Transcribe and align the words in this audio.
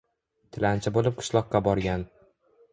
Tilanchi 0.57 0.95
bo‘lib 0.97 1.21
qishloqqa 1.21 1.65
borgan 1.71 2.09